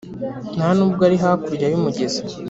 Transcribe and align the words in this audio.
nta 0.55 0.69
n’ubwo 0.77 1.01
ari 1.07 1.17
hakurya 1.23 1.67
y’umugezi 1.69 2.21